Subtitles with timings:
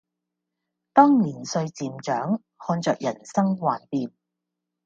[0.93, 4.11] 當年歲漸長，看著人生幻變